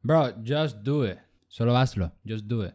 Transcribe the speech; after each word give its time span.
Bro, 0.00 0.44
just 0.44 0.84
do 0.84 1.04
it. 1.04 1.18
Solo 1.48 1.76
hazlo. 1.76 2.12
Just 2.24 2.46
do 2.46 2.64
it. 2.64 2.74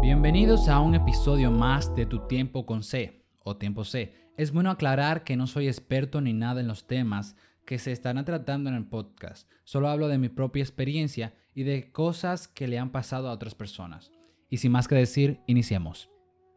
Bienvenidos 0.00 0.68
a 0.68 0.80
un 0.80 0.94
episodio 0.94 1.50
más 1.50 1.94
de 1.94 2.06
Tu 2.06 2.26
Tiempo 2.26 2.64
con 2.64 2.82
C 2.82 3.26
o 3.40 3.58
Tiempo 3.58 3.84
C. 3.84 4.14
Es 4.38 4.52
bueno 4.52 4.70
aclarar 4.70 5.22
que 5.22 5.36
no 5.36 5.46
soy 5.46 5.66
experto 5.68 6.22
ni 6.22 6.32
nada 6.32 6.62
en 6.62 6.68
los 6.68 6.86
temas 6.86 7.36
que 7.66 7.78
se 7.78 7.92
estarán 7.92 8.24
tratando 8.24 8.70
en 8.70 8.76
el 8.76 8.86
podcast. 8.86 9.50
Solo 9.64 9.90
hablo 9.90 10.08
de 10.08 10.16
mi 10.16 10.30
propia 10.30 10.62
experiencia 10.62 11.34
y 11.54 11.64
de 11.64 11.92
cosas 11.92 12.48
que 12.48 12.68
le 12.68 12.78
han 12.78 12.90
pasado 12.90 13.28
a 13.28 13.32
otras 13.32 13.54
personas. 13.54 14.10
Y 14.48 14.56
sin 14.56 14.72
más 14.72 14.88
que 14.88 14.94
decir, 14.94 15.40
iniciemos. 15.46 16.08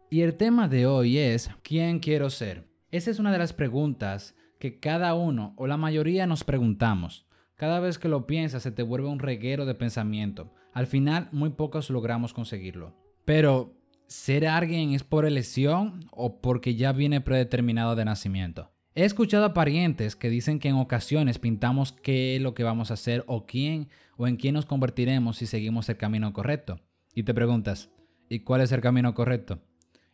Y 0.10 0.22
el 0.22 0.36
tema 0.36 0.70
de 0.70 0.86
hoy 0.86 1.18
es 1.18 1.50
¿quién 1.62 2.00
quiero 2.00 2.30
ser? 2.30 2.73
Esa 2.94 3.10
es 3.10 3.18
una 3.18 3.32
de 3.32 3.40
las 3.40 3.54
preguntas 3.54 4.36
que 4.60 4.80
cada 4.80 5.16
uno 5.16 5.56
o 5.58 5.66
la 5.66 5.78
mayoría 5.78 6.28
nos 6.28 6.44
preguntamos. 6.44 7.26
Cada 7.56 7.80
vez 7.80 7.98
que 7.98 8.08
lo 8.08 8.28
piensas 8.28 8.62
se 8.62 8.72
te 8.72 8.84
vuelve 8.84 9.08
un 9.08 9.18
reguero 9.18 9.66
de 9.66 9.74
pensamiento. 9.74 10.54
Al 10.74 10.86
final 10.86 11.28
muy 11.32 11.50
pocos 11.50 11.90
logramos 11.90 12.36
conseguirlo. 12.36 12.96
Pero, 13.26 13.74
¿ser 14.06 14.46
alguien 14.46 14.92
es 14.92 15.04
por 15.04 15.26
elección 15.26 16.06
o 16.12 16.40
porque 16.40 16.76
ya 16.76 16.92
viene 16.92 17.20
predeterminado 17.20 17.96
de 17.96 18.06
nacimiento? 18.06 18.70
He 18.94 19.06
escuchado 19.06 19.46
a 19.46 19.56
parientes 19.56 20.16
que 20.16 20.30
dicen 20.30 20.60
que 20.60 20.70
en 20.70 20.76
ocasiones 20.76 21.40
pintamos 21.40 21.94
qué 21.94 22.36
es 22.36 22.44
lo 22.44 22.54
que 22.54 22.64
vamos 22.64 22.92
a 22.92 22.94
hacer 22.94 23.24
o 23.26 23.48
quién 23.48 23.90
o 24.18 24.28
en 24.28 24.36
quién 24.36 24.54
nos 24.54 24.68
convertiremos 24.68 25.38
si 25.38 25.48
seguimos 25.48 25.90
el 25.90 25.98
camino 25.98 26.32
correcto. 26.32 26.80
Y 27.16 27.24
te 27.24 27.34
preguntas, 27.34 27.90
¿y 28.30 28.42
cuál 28.42 28.62
es 28.62 28.72
el 28.72 28.82
camino 28.82 29.16
correcto? 29.16 29.64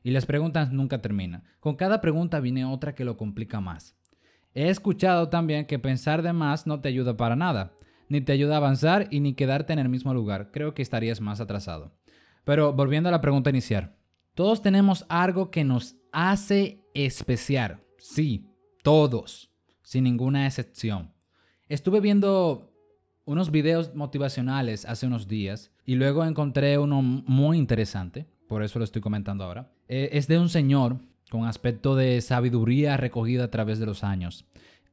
Y 0.04 0.12
las 0.12 0.26
preguntas 0.26 0.72
nunca 0.72 1.02
terminan. 1.02 1.44
Con 1.60 1.76
cada 1.76 2.02
pregunta 2.02 2.40
viene 2.40 2.66
otra 2.66 2.96
que 2.96 3.06
lo 3.06 3.18
complica 3.18 3.60
más. 3.60 3.96
He 4.54 4.70
escuchado 4.70 5.30
también 5.30 5.66
que 5.66 5.80
pensar 5.80 6.22
de 6.22 6.34
más 6.34 6.66
no 6.66 6.82
te 6.82 6.90
ayuda 6.90 7.18
para 7.18 7.36
nada, 7.36 7.74
ni 8.08 8.22
te 8.22 8.32
ayuda 8.32 8.56
a 8.56 8.58
avanzar 8.58 9.08
y 9.12 9.20
ni 9.20 9.34
quedarte 9.34 9.74
en 9.74 9.80
el 9.80 9.90
mismo 9.90 10.14
lugar. 10.14 10.52
Creo 10.52 10.74
que 10.74 10.82
estarías 10.82 11.22
más 11.22 11.40
atrasado. 11.40 11.94
Pero 12.44 12.74
volviendo 12.74 13.10
a 13.10 13.12
la 13.12 13.22
pregunta 13.22 13.50
inicial. 13.50 13.96
Todos 14.34 14.62
tenemos 14.62 15.06
algo 15.10 15.52
que 15.52 15.64
nos 15.64 15.98
hace 16.12 16.86
especial. 16.94 17.82
Sí, 17.98 18.50
todos, 18.84 19.52
sin 19.84 20.06
ninguna 20.06 20.46
excepción. 20.46 21.14
Estuve 21.68 22.00
viendo 22.00 22.74
unos 23.26 23.52
videos 23.52 23.94
motivacionales 23.94 24.86
hace 24.86 25.06
unos 25.06 25.28
días 25.28 25.72
y 25.86 25.96
luego 25.96 26.26
encontré 26.26 26.78
uno 26.80 27.02
muy 27.02 27.58
interesante, 27.58 28.26
por 28.48 28.64
eso 28.64 28.80
lo 28.80 28.86
estoy 28.86 29.02
comentando 29.02 29.44
ahora. 29.44 29.72
Eh, 29.90 30.10
es 30.14 30.28
de 30.28 30.38
un 30.38 30.50
señor 30.50 30.98
con 31.30 31.46
aspecto 31.46 31.96
de 31.96 32.22
sabiduría 32.22 32.96
recogida 32.96 33.46
a 33.46 33.52
través 33.52 33.80
de 33.80 33.88
los 33.88 34.04
años. 34.04 34.46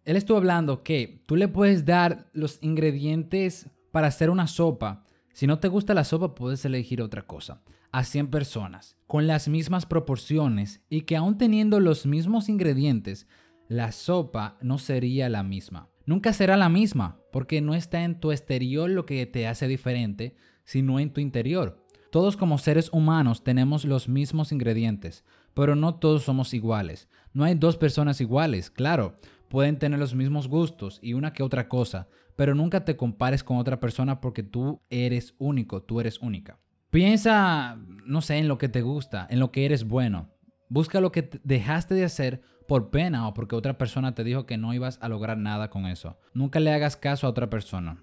Él 0.05 0.17
estuvo 0.17 0.39
hablando 0.39 0.83
que 0.83 1.23
tú 1.27 1.37
le 1.37 1.49
puedes 1.49 1.85
dar 1.85 2.29
los 2.33 2.59
ingredientes 2.63 3.69
para 3.93 4.09
hacer 4.09 4.31
una 4.31 4.47
sopa. 4.47 5.05
Si 5.33 5.47
no 5.47 5.59
te 5.59 5.69
gusta 5.69 5.95
la 5.95 6.05
sopa, 6.05 6.35
puedes 6.35 6.65
elegir 6.65 7.03
otra 7.03 7.27
cosa. 7.27 7.63
A 7.93 8.05
100 8.05 8.29
personas, 8.29 8.97
con 9.07 9.27
las 9.27 9.49
mismas 9.49 9.85
proporciones 9.87 10.83
y 10.89 11.03
que 11.03 11.17
aún 11.17 11.39
teniendo 11.39 11.79
los 11.81 12.07
mismos 12.07 12.49
ingredientes, 12.49 13.27
la 13.69 13.93
sopa 13.93 14.59
no 14.61 14.79
sería 14.79 15.29
la 15.29 15.43
misma. 15.43 15.89
Nunca 16.05 16.33
será 16.33 16.57
la 16.57 16.69
misma, 16.69 17.21
porque 17.33 17.61
no 17.61 17.75
está 17.75 18.05
en 18.05 18.21
tu 18.21 18.31
exterior 18.31 18.89
lo 18.89 19.07
que 19.07 19.27
te 19.27 19.47
hace 19.47 19.67
diferente, 19.67 20.37
sino 20.65 21.01
en 21.01 21.13
tu 21.13 21.21
interior. 21.21 21.85
Todos 22.11 22.37
como 22.37 22.59
seres 22.59 22.91
humanos 22.93 23.43
tenemos 23.45 23.85
los 23.85 24.09
mismos 24.09 24.53
ingredientes, 24.53 25.25
pero 25.55 25.75
no 25.75 25.97
todos 25.97 26.23
somos 26.23 26.55
iguales. 26.55 27.09
No 27.33 27.45
hay 27.45 27.55
dos 27.55 27.77
personas 27.77 28.21
iguales, 28.21 28.71
claro, 28.71 29.17
pueden 29.49 29.79
tener 29.79 29.99
los 29.99 30.15
mismos 30.15 30.49
gustos 30.49 30.99
y 31.03 31.15
una 31.15 31.33
que 31.33 31.43
otra 31.43 31.69
cosa, 31.69 32.09
pero 32.37 32.55
nunca 32.55 32.85
te 32.85 32.97
compares 32.97 33.43
con 33.43 33.59
otra 33.59 33.81
persona 33.81 34.21
porque 34.21 34.43
tú 34.43 34.81
eres 34.91 35.35
único, 35.39 35.83
tú 35.83 36.01
eres 36.01 36.21
única. 36.21 36.59
Piensa, 36.91 37.77
no 38.05 38.21
sé, 38.21 38.39
en 38.39 38.49
lo 38.49 38.59
que 38.59 38.69
te 38.69 38.83
gusta, 38.83 39.27
en 39.29 39.41
lo 39.41 39.51
que 39.51 39.65
eres 39.65 39.85
bueno. 39.85 40.31
Busca 40.69 41.01
lo 41.01 41.13
que 41.13 41.29
dejaste 41.45 41.95
de 41.95 42.05
hacer 42.05 42.43
por 42.67 42.91
pena 42.91 43.29
o 43.29 43.35
porque 43.35 43.55
otra 43.55 43.79
persona 43.79 44.15
te 44.15 44.25
dijo 44.25 44.47
que 44.47 44.57
no 44.57 44.75
ibas 44.75 44.99
a 45.01 45.09
lograr 45.09 45.39
nada 45.39 45.71
con 45.71 45.87
eso. 45.87 46.19
Nunca 46.35 46.61
le 46.61 46.73
hagas 46.73 46.97
caso 46.97 47.27
a 47.27 47.31
otra 47.31 47.51
persona. 47.51 48.03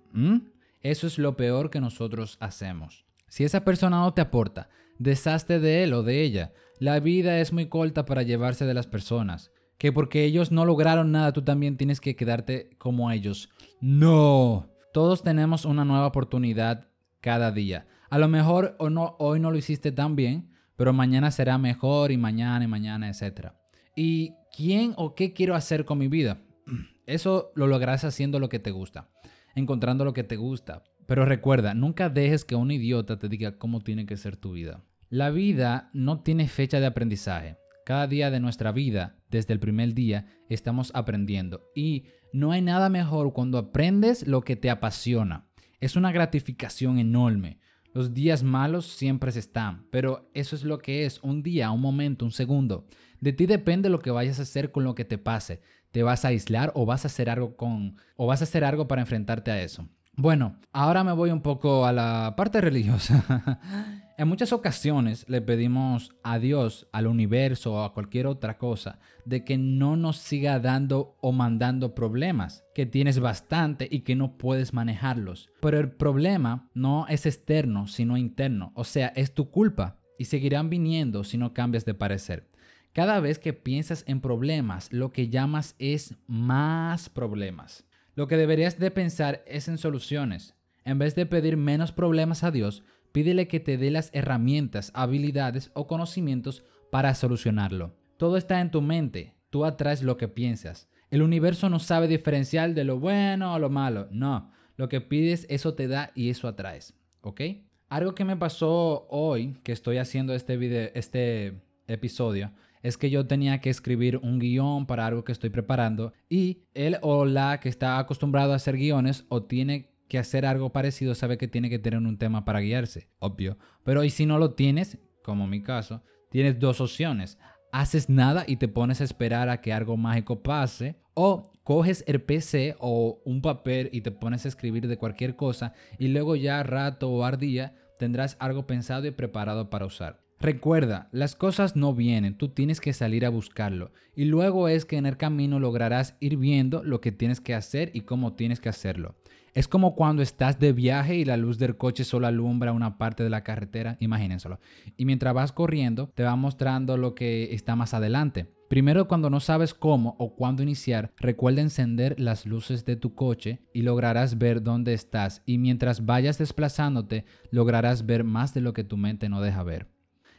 Eso 0.82 1.08
es 1.08 1.18
lo 1.18 1.36
peor 1.36 1.70
que 1.70 1.82
nosotros 1.82 2.38
hacemos. 2.40 3.06
Si 3.34 3.44
esa 3.44 3.66
persona 3.66 4.00
no 4.00 4.14
te 4.14 4.22
aporta, 4.22 4.70
deshazte 5.00 5.60
de 5.60 5.84
él 5.84 5.94
o 5.94 6.04
de 6.04 6.22
ella. 6.22 6.54
La 6.78 7.00
vida 7.00 7.40
es 7.40 7.52
muy 7.52 7.66
corta 7.66 8.06
para 8.06 8.22
llevarse 8.22 8.64
de 8.64 8.76
las 8.76 8.86
personas. 8.86 9.50
Que 9.80 9.92
porque 9.92 10.24
ellos 10.24 10.52
no 10.52 10.66
lograron 10.66 11.12
nada, 11.12 11.34
tú 11.34 11.42
también 11.42 11.76
tienes 11.76 12.00
que 12.00 12.16
quedarte 12.16 12.70
como 12.78 13.10
ellos. 13.10 13.50
No. 13.82 14.70
Todos 14.94 15.24
tenemos 15.24 15.66
una 15.66 15.84
nueva 15.84 16.06
oportunidad 16.06 16.90
cada 17.22 17.52
día. 17.52 17.88
A 18.12 18.20
lo 18.20 18.28
mejor 18.28 18.76
hoy 18.78 19.40
no 19.40 19.50
lo 19.50 19.58
hiciste 19.58 19.92
tan 19.92 20.16
bien, 20.16 20.52
pero 20.76 20.94
mañana 20.94 21.32
será 21.32 21.58
mejor 21.58 22.12
y 22.12 22.18
mañana 22.18 22.64
y 22.64 22.68
mañana, 22.68 23.10
etc. 23.10 23.48
¿Y 23.96 24.36
quién 24.56 24.94
o 24.96 25.16
qué 25.16 25.34
quiero 25.34 25.56
hacer 25.56 25.86
con 25.86 25.98
mi 25.98 26.08
vida? 26.08 26.38
Eso 27.08 27.52
lo 27.56 27.66
lograrás 27.66 28.04
haciendo 28.04 28.38
lo 28.38 28.48
que 28.48 28.60
te 28.60 28.70
gusta, 28.70 29.10
encontrando 29.56 30.06
lo 30.06 30.14
que 30.14 30.24
te 30.24 30.36
gusta. 30.36 30.84
Pero 31.08 31.26
recuerda, 31.26 31.74
nunca 31.74 32.10
dejes 32.10 32.46
que 32.46 32.56
un 32.56 32.72
idiota 32.72 33.18
te 33.20 33.30
diga 33.30 33.58
cómo 33.58 33.82
tiene 33.82 34.06
que 34.06 34.18
ser 34.18 34.38
tu 34.38 34.54
vida. 34.54 34.84
La 35.10 35.30
vida 35.30 35.90
no 35.94 36.22
tiene 36.22 36.48
fecha 36.48 36.80
de 36.80 36.86
aprendizaje. 36.86 37.58
Cada 37.86 38.08
día 38.08 38.32
de 38.32 38.40
nuestra 38.40 38.72
vida, 38.72 39.18
desde 39.30 39.54
el 39.54 39.60
primer 39.60 39.94
día, 39.94 40.26
estamos 40.50 40.92
aprendiendo. 40.96 41.70
Y 41.76 42.06
no 42.32 42.52
hay 42.52 42.62
nada 42.62 42.90
mejor 42.90 43.34
cuando 43.34 43.58
aprendes 43.58 44.26
lo 44.26 44.42
que 44.42 44.56
te 44.56 44.70
apasiona. 44.70 45.46
Es 45.82 45.96
una 45.96 46.12
gratificación 46.12 46.98
enorme. 46.98 47.60
Los 47.94 48.14
días 48.14 48.42
malos 48.42 48.88
siempre 48.88 49.32
se 49.32 49.40
están, 49.40 49.86
pero 49.92 50.32
eso 50.34 50.56
es 50.56 50.64
lo 50.64 50.80
que 50.80 51.06
es, 51.06 51.20
un 51.22 51.44
día, 51.44 51.70
un 51.70 51.82
momento, 51.82 52.26
un 52.26 52.32
segundo. 52.32 52.88
De 53.20 53.34
ti 53.34 53.46
depende 53.46 53.90
lo 53.90 54.00
que 54.00 54.10
vayas 54.10 54.40
a 54.40 54.44
hacer 54.44 54.72
con 54.72 54.84
lo 54.84 54.96
que 54.96 55.06
te 55.06 55.20
pase. 55.20 55.62
¿Te 55.92 56.02
vas 56.02 56.26
a 56.26 56.30
aislar 56.30 56.72
o 56.74 56.88
vas 56.88 57.06
a 57.06 57.08
hacer 57.08 57.30
algo 57.30 57.56
con 57.56 57.98
o 58.16 58.26
vas 58.26 58.42
a 58.42 58.46
hacer 58.46 58.64
algo 58.64 58.88
para 58.88 59.02
enfrentarte 59.02 59.52
a 59.52 59.62
eso? 59.62 59.88
Bueno, 60.16 60.58
ahora 60.72 61.04
me 61.04 61.12
voy 61.12 61.32
un 61.32 61.42
poco 61.42 61.88
a 61.88 61.92
la 61.92 62.36
parte 62.38 62.62
religiosa. 62.62 63.60
en 64.18 64.28
muchas 64.28 64.54
ocasiones 64.54 65.28
le 65.28 65.42
pedimos 65.42 66.16
a 66.22 66.38
Dios, 66.38 66.88
al 66.92 67.08
universo 67.08 67.74
o 67.74 67.84
a 67.84 67.96
cualquier 67.96 68.28
otra 68.28 68.60
cosa 68.60 69.00
de 69.26 69.44
que 69.44 69.58
no 69.58 69.98
nos 69.98 70.18
siga 70.18 70.60
dando 70.60 71.18
o 71.20 71.32
mandando 71.32 71.96
problemas, 71.96 72.64
que 72.76 72.86
tienes 72.86 73.20
bastante 73.20 73.88
y 73.90 74.02
que 74.02 74.16
no 74.16 74.38
puedes 74.38 74.72
manejarlos. 74.72 75.50
Pero 75.62 75.80
el 75.80 75.90
problema 75.90 76.70
no 76.76 77.08
es 77.08 77.26
externo, 77.26 77.88
sino 77.88 78.16
interno, 78.16 78.72
o 78.76 78.84
sea, 78.84 79.08
es 79.16 79.34
tu 79.34 79.50
culpa 79.50 79.98
y 80.20 80.26
seguirán 80.26 80.70
viniendo 80.70 81.24
si 81.24 81.40
no 81.40 81.56
cambias 81.56 81.86
de 81.86 81.96
parecer. 81.96 82.48
Cada 82.94 83.20
vez 83.20 83.40
que 83.40 83.54
piensas 83.54 84.04
en 84.06 84.22
problemas, 84.22 84.94
lo 84.94 85.12
que 85.12 85.30
llamas 85.30 85.76
es 85.80 86.16
más 86.28 87.10
problemas. 87.10 87.88
Lo 88.16 88.28
que 88.28 88.38
deberías 88.38 88.78
de 88.78 88.92
pensar 88.92 89.44
es 89.48 89.68
en 89.68 89.78
soluciones. 89.78 90.56
En 90.86 91.00
vez 91.00 91.16
de 91.16 91.26
pedir 91.26 91.58
menos 91.58 91.92
problemas 91.92 92.44
a 92.44 92.52
Dios, 92.52 92.84
pídele 93.12 93.48
que 93.48 93.60
te 93.60 93.78
dé 93.78 93.90
las 93.90 94.10
herramientas, 94.14 94.92
habilidades 94.94 95.72
o 95.74 95.88
conocimientos 95.88 96.64
para 96.92 97.16
solucionarlo. 97.16 97.96
Todo 98.18 98.38
está 98.38 98.62
en 98.62 98.70
tu 98.70 98.82
mente, 98.82 99.34
tú 99.50 99.66
atraes 99.66 100.04
lo 100.04 100.18
que 100.18 100.28
piensas. 100.28 100.90
El 101.10 101.22
universo 101.22 101.70
no 101.70 101.80
sabe 101.80 102.08
diferenciar 102.08 102.74
de 102.74 102.84
lo 102.84 103.00
bueno 103.00 103.54
o 103.54 103.60
lo 103.60 103.70
malo, 103.70 104.08
no. 104.12 104.52
Lo 104.78 104.90
que 104.90 105.02
pides, 105.02 105.46
eso 105.50 105.74
te 105.74 105.88
da 105.88 106.12
y 106.16 106.30
eso 106.30 106.48
atraes, 106.48 106.94
¿ok? 107.22 107.42
Algo 107.90 108.16
que 108.16 108.26
me 108.26 108.38
pasó 108.38 109.08
hoy, 109.10 109.58
que 109.64 109.72
estoy 109.72 109.98
haciendo 109.98 110.34
este, 110.34 110.58
video, 110.58 110.90
este 110.94 111.62
episodio, 111.88 112.52
es 112.84 112.98
que 112.98 113.10
yo 113.10 113.26
tenía 113.26 113.60
que 113.62 113.70
escribir 113.70 114.18
un 114.18 114.38
guion 114.38 114.86
para 114.86 115.08
algo 115.08 115.24
que 115.24 115.32
estoy 115.32 115.50
preparando 115.50 116.14
y 116.30 116.60
él 116.74 116.98
o 117.02 117.26
la 117.26 117.60
que 117.60 117.70
está 117.70 117.98
acostumbrado 117.98 118.54
a 118.54 118.58
hacer 118.58 118.78
guiones 118.78 119.26
o 119.30 119.44
tiene 119.44 119.94
que 120.10 120.20
hacer 120.20 120.46
algo 120.46 120.72
parecido 120.72 121.16
sabe 121.16 121.38
que 121.38 121.48
tiene 121.48 121.70
que 121.70 121.80
tener 121.80 122.00
un 122.00 122.18
tema 122.18 122.46
para 122.46 122.60
guiarse, 122.60 123.10
obvio. 123.20 123.58
Pero 123.84 124.04
y 124.04 124.10
si 124.10 124.26
no 124.26 124.38
lo 124.38 124.54
tienes, 124.54 125.00
como 125.24 125.48
mi 125.48 125.64
caso, 125.64 126.04
tienes 126.30 126.60
dos 126.60 126.82
opciones. 126.82 127.40
Haces 127.72 128.10
nada 128.10 128.44
y 128.46 128.58
te 128.58 128.68
pones 128.68 129.02
a 129.02 129.06
esperar 129.06 129.50
a 129.50 129.62
que 129.62 129.74
algo 129.74 129.98
mágico 129.98 130.44
pase 130.44 130.98
o 131.16 131.52
coges 131.64 132.04
el 132.06 132.22
PC 132.22 132.76
o 132.80 133.22
un 133.26 133.42
papel 133.42 133.90
y 133.94 134.02
te 134.02 134.12
pones 134.12 134.46
a 134.46 134.50
escribir 134.50 134.88
de 134.88 134.98
cualquier 134.98 135.36
cosa 135.36 135.74
y 135.98 136.10
luego 136.10 136.36
ya 136.36 136.62
rato 136.62 137.10
o 137.10 137.24
ardía 137.24 137.76
tendrás 137.98 138.36
algo 138.40 138.68
pensado 138.68 139.08
y 139.08 139.12
preparado 139.12 139.70
para 139.70 139.86
usar. 139.86 140.23
Recuerda, 140.44 141.08
las 141.14 141.38
cosas 141.38 141.78
no 141.78 141.94
vienen, 141.94 142.38
tú 142.38 142.50
tienes 142.50 142.82
que 142.82 142.92
salir 142.92 143.26
a 143.26 143.30
buscarlo. 143.30 143.94
Y 144.14 144.26
luego 144.26 144.68
es 144.68 144.84
que 144.84 144.98
en 144.98 145.06
el 145.06 145.16
camino 145.16 145.58
lograrás 145.58 146.18
ir 146.20 146.36
viendo 146.36 146.84
lo 146.84 147.00
que 147.00 147.14
tienes 147.14 147.40
que 147.40 147.54
hacer 147.54 147.92
y 147.94 148.02
cómo 148.02 148.34
tienes 148.34 148.60
que 148.60 148.68
hacerlo. 148.68 149.16
Es 149.54 149.70
como 149.70 149.96
cuando 149.96 150.22
estás 150.22 150.60
de 150.60 150.74
viaje 150.74 151.16
y 151.16 151.24
la 151.24 151.38
luz 151.38 151.60
del 151.60 151.78
coche 151.78 152.04
solo 152.04 152.28
alumbra 152.28 152.74
una 152.74 152.98
parte 152.98 153.24
de 153.24 153.30
la 153.30 153.42
carretera, 153.42 153.96
imagínenselo. 154.02 154.60
Y 154.98 155.06
mientras 155.06 155.34
vas 155.34 155.54
corriendo, 155.54 156.12
te 156.14 156.24
va 156.24 156.36
mostrando 156.36 156.98
lo 156.98 157.16
que 157.16 157.54
está 157.54 157.78
más 157.78 157.94
adelante. 157.94 158.48
Primero, 158.68 159.08
cuando 159.08 159.30
no 159.30 159.40
sabes 159.40 159.74
cómo 159.74 160.18
o 160.20 160.36
cuándo 160.36 160.62
iniciar, 160.62 161.14
recuerda 161.16 161.62
encender 161.62 162.20
las 162.20 162.46
luces 162.46 162.84
de 162.84 162.98
tu 162.98 163.16
coche 163.16 163.62
y 163.72 163.84
lograrás 163.84 164.38
ver 164.38 164.62
dónde 164.62 164.94
estás. 164.94 165.42
Y 165.46 165.58
mientras 165.58 166.06
vayas 166.06 166.38
desplazándote, 166.38 167.24
lograrás 167.50 168.06
ver 168.06 168.26
más 168.26 168.54
de 168.54 168.60
lo 168.60 168.74
que 168.74 168.84
tu 168.84 168.98
mente 168.98 169.30
no 169.30 169.40
deja 169.40 169.64
ver. 169.64 169.93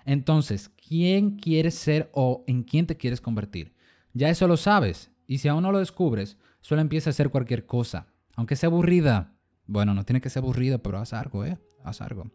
Entonces, 0.05 0.71
¿quién 0.87 1.37
quieres 1.39 1.75
ser 1.75 2.11
o 2.13 2.45
en 2.47 2.63
quién 2.63 2.87
te 2.87 2.97
quieres 2.97 3.21
convertir? 3.21 3.75
Ya 4.13 4.29
eso 4.29 4.47
lo 4.47 4.57
sabes. 4.57 5.11
Y 5.27 5.39
si 5.39 5.49
aún 5.49 5.63
no 5.63 5.73
lo 5.73 5.79
descubres, 5.79 6.37
solo 6.61 6.81
empieza 6.81 7.11
a 7.11 7.13
hacer 7.13 7.31
cualquier 7.31 7.67
cosa. 7.67 8.07
Aunque 8.37 8.57
sea 8.57 8.69
aburrida. 8.69 9.35
Bueno, 9.67 9.95
no 9.95 10.05
tiene 10.05 10.21
que 10.21 10.31
ser 10.31 10.43
aburrida, 10.43 10.79
pero 10.79 10.99
haz 10.99 11.13
algo, 11.13 11.45
¿eh? 11.45 11.59
Haz 11.83 12.01
algo. 12.01 12.31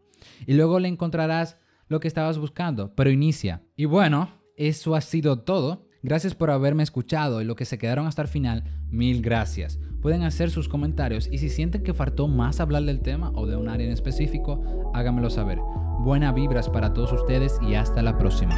Y 0.45 0.53
luego 0.53 0.79
le 0.79 0.87
encontrarás 0.87 1.57
lo 1.87 1.99
que 1.99 2.07
estabas 2.07 2.37
buscando, 2.37 2.93
pero 2.95 3.11
inicia. 3.11 3.63
Y 3.75 3.85
bueno, 3.85 4.29
eso 4.55 4.95
ha 4.95 5.01
sido 5.01 5.39
todo. 5.39 5.87
Gracias 6.01 6.33
por 6.33 6.49
haberme 6.49 6.83
escuchado 6.83 7.41
y 7.41 7.45
lo 7.45 7.55
que 7.55 7.65
se 7.65 7.77
quedaron 7.77 8.07
hasta 8.07 8.21
el 8.21 8.27
final, 8.29 8.63
mil 8.89 9.21
gracias. 9.21 9.79
Pueden 10.01 10.23
hacer 10.23 10.49
sus 10.49 10.69
comentarios 10.69 11.27
y 11.29 11.39
si 11.39 11.49
sienten 11.49 11.83
que 11.83 11.93
faltó 11.93 12.29
más 12.29 12.61
hablar 12.61 12.83
del 12.83 13.01
tema 13.01 13.31
o 13.35 13.45
de 13.45 13.57
un 13.57 13.67
área 13.67 13.85
en 13.85 13.91
específico, 13.91 14.91
háganmelo 14.93 15.29
saber. 15.29 15.59
Buenas 15.99 16.33
vibras 16.33 16.69
para 16.69 16.93
todos 16.93 17.11
ustedes 17.11 17.59
y 17.61 17.75
hasta 17.75 18.01
la 18.01 18.17
próxima. 18.17 18.55